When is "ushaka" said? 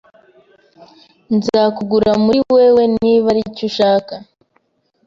3.69-4.13